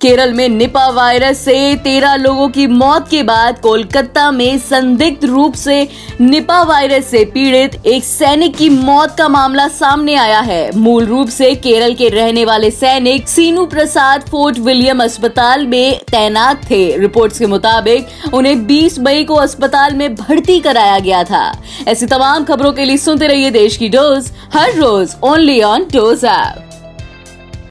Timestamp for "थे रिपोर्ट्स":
16.70-17.38